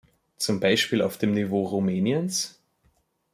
[0.37, 2.59] Zum Beispiel auf dem Niveau Rumäniens?